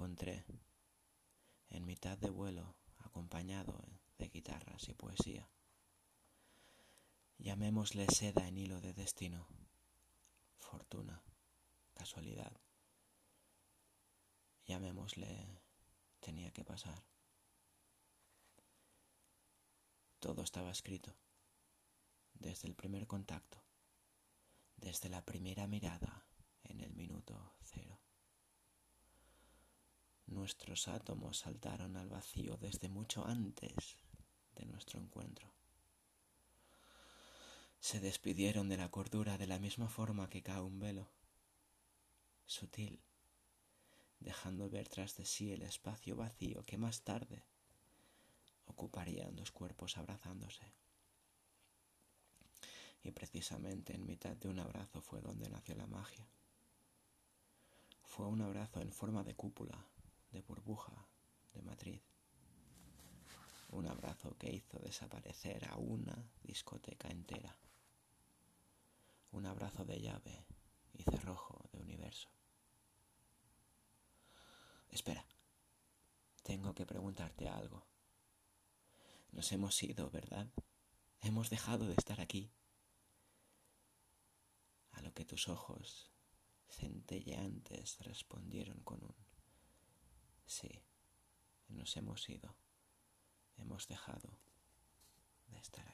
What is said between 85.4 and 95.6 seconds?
ojos centelleantes respondieron con un nos hemos ido, hemos dejado de